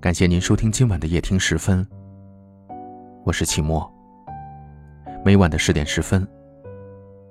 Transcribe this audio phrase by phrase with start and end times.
[0.00, 1.86] 感谢您收听今晚的夜听十分，
[3.24, 3.86] 我是齐墨。
[5.24, 6.26] 每晚的十点十分，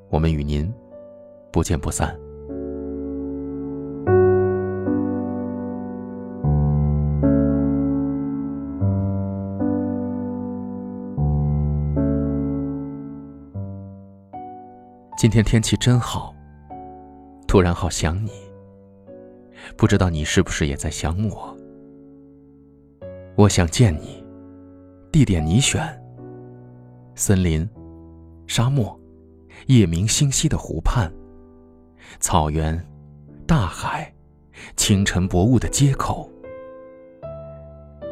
[0.10, 0.72] 我们与您
[1.52, 2.27] 不见不散。
[15.28, 16.34] 今天天气真好，
[17.50, 18.32] 突然好想你。
[19.76, 21.54] 不知道你是不是也在想我？
[23.36, 24.26] 我想见你，
[25.12, 25.84] 地点你选。
[27.14, 27.70] 森林、
[28.48, 28.98] 沙漠、
[29.66, 31.12] 夜明星稀的湖畔、
[32.22, 32.82] 草原、
[33.46, 34.10] 大海、
[34.78, 36.32] 清晨薄雾的街口。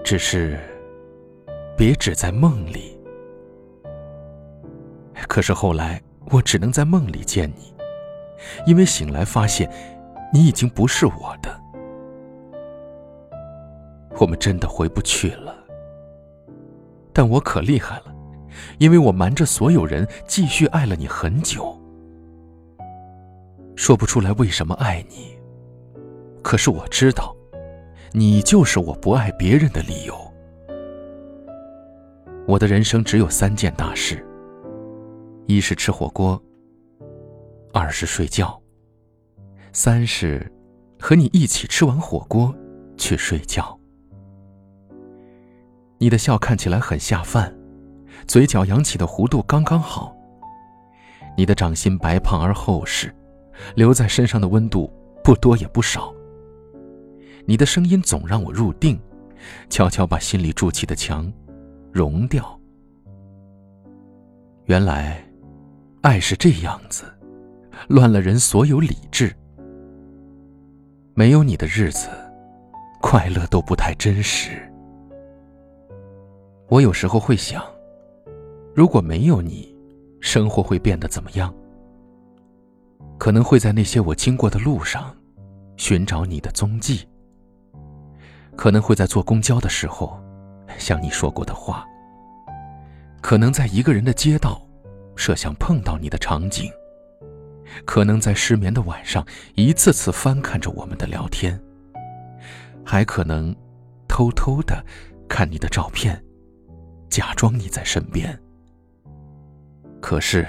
[0.03, 0.59] 只是，
[1.77, 2.99] 别只在梦里。
[5.29, 6.01] 可是后来。
[6.31, 7.73] 我只能在梦里见你，
[8.65, 9.69] 因为醒来发现，
[10.33, 11.61] 你已经不是我的。
[14.19, 15.55] 我们真的回不去了。
[17.13, 18.13] 但我可厉害了，
[18.77, 21.79] 因为我瞒着所有人继续爱了你很久。
[23.75, 25.37] 说不出来为什么爱你，
[26.41, 27.35] 可是我知道，
[28.11, 30.15] 你就是我不爱别人的理由。
[32.47, 34.25] 我的人生只有三件大事。
[35.47, 36.41] 一是吃火锅，
[37.71, 38.59] 二是睡觉，
[39.73, 40.51] 三是
[40.99, 42.53] 和你一起吃完火锅
[42.97, 43.79] 去睡觉。
[45.99, 47.55] 你的笑看起来很下饭，
[48.27, 50.15] 嘴角扬起的弧度刚刚好。
[51.37, 53.13] 你的掌心白胖而厚实，
[53.75, 54.91] 留在身上的温度
[55.23, 56.11] 不多也不少。
[57.45, 58.99] 你的声音总让我入定，
[59.69, 61.31] 悄悄把心里筑起的墙
[61.91, 62.59] 融掉。
[64.63, 65.23] 原来。
[66.05, 67.03] 爱是这样子，
[67.87, 69.35] 乱了人所有理智。
[71.15, 72.07] 没有你的日子，
[73.01, 74.71] 快乐都不太真实。
[76.69, 77.59] 我有时候会想，
[78.75, 79.75] 如果没有你，
[80.21, 81.51] 生活会变得怎么样？
[83.17, 85.11] 可能会在那些我经过的路上，
[85.75, 87.03] 寻找你的踪迹。
[88.55, 90.21] 可能会在坐公交的时候，
[90.77, 91.83] 想你说过的话。
[93.23, 94.61] 可能在一个人的街道。
[95.15, 96.71] 设想碰到你的场景，
[97.85, 101.59] 可能在失眠的晚上，一次次翻看着我们的聊天，
[102.83, 103.55] 还可能
[104.07, 104.83] 偷偷的
[105.27, 106.23] 看你的照片，
[107.09, 108.37] 假装你在身边。
[110.01, 110.47] 可是，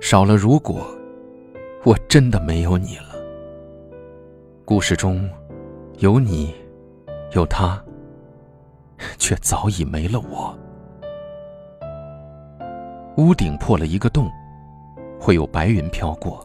[0.00, 0.86] 少了如果，
[1.84, 3.14] 我真的没有你了。
[4.64, 5.28] 故事中
[5.98, 6.54] 有你，
[7.32, 7.82] 有他，
[9.16, 10.56] 却早已没了我。
[13.20, 14.30] 屋顶破了一个洞，
[15.20, 16.40] 会有白云飘过；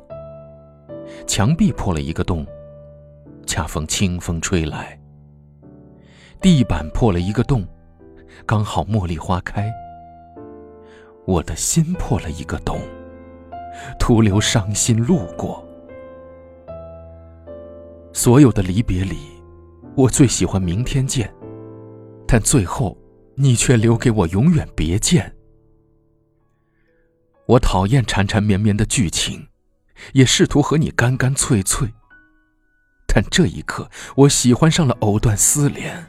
[1.25, 2.45] 墙壁破了一个洞，
[3.47, 4.99] 恰逢清风吹来；
[6.41, 7.65] 地板破了一个洞，
[8.45, 9.71] 刚好茉莉花开。
[11.25, 12.77] 我的心破了一个洞，
[13.97, 15.65] 徒留伤心路过。
[18.11, 19.15] 所有的离别里，
[19.95, 21.33] 我最喜欢明天见，
[22.27, 22.97] 但最后，
[23.35, 25.34] 你却留给我永远别见。
[27.47, 29.47] 我讨厌缠缠绵绵的剧情，
[30.13, 31.93] 也试图和你干干脆脆。
[33.07, 36.05] 但这一刻，我喜欢上了藕断丝连，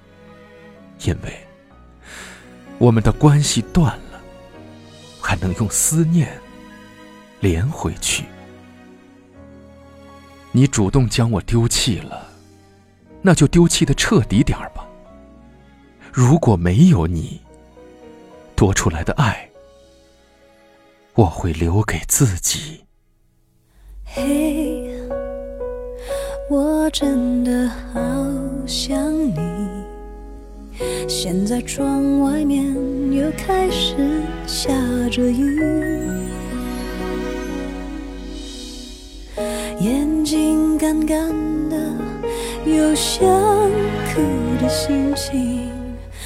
[1.04, 1.46] 因为
[2.78, 4.20] 我们的关系断了，
[5.20, 6.40] 还能用思念
[7.40, 8.24] 连回去。
[10.52, 12.26] 你主动将我丢弃了，
[13.20, 14.86] 那就丢弃的彻底点儿吧。
[16.10, 17.42] 如果没有你，
[18.54, 19.48] 多出来的爱。
[21.16, 22.84] 我会留给自己。
[24.04, 24.90] 嘿，
[26.50, 28.00] 我真的好
[28.66, 29.34] 想你。
[31.08, 32.66] 现在窗外面
[33.12, 34.70] 又开始下
[35.10, 35.58] 着雨，
[39.80, 41.30] 眼睛干干
[41.70, 41.76] 的，
[42.66, 43.26] 有想
[44.12, 44.20] 哭
[44.60, 45.65] 的心情，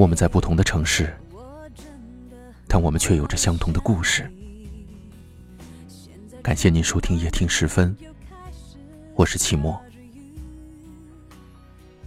[0.00, 1.14] 我们在不同的城市，
[2.66, 4.32] 但我们却有着相同的故事。
[6.42, 7.94] 感谢您收听夜听时分，
[9.14, 9.78] 我是齐墨。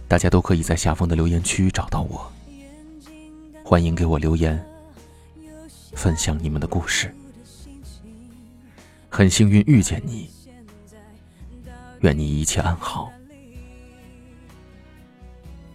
[0.08, 2.28] 大家都可以在下方的留言区找到我，
[3.64, 4.60] 欢迎给我留言，
[5.92, 7.14] 分享你们的故事。
[9.08, 10.28] 很幸运遇见你，
[12.00, 13.12] 愿你一切安好，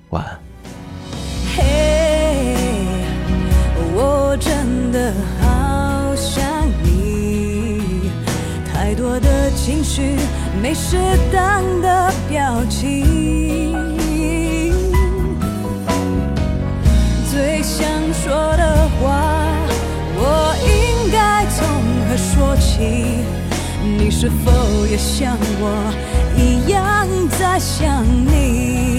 [0.10, 0.49] 晚安。
[4.40, 6.44] 真的好想
[6.84, 8.10] 你，
[8.72, 10.16] 太多的情绪
[10.62, 10.98] 没适
[11.32, 13.74] 当的表情，
[17.30, 19.46] 最想说的话，
[20.16, 21.68] 我应该从
[22.08, 23.24] 何说起？
[23.98, 25.94] 你是否也像我
[26.38, 27.08] 一样
[27.38, 28.99] 在想你？